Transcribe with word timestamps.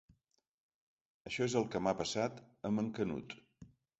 Això 1.31 1.47
és 1.49 1.57
el 1.61 1.67
que 1.75 1.83
m'ha 1.87 1.95
passat 2.01 2.41
amb 2.71 2.83
en 2.85 2.91
Canut. 3.01 3.37